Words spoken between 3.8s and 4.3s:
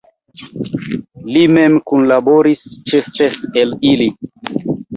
ili.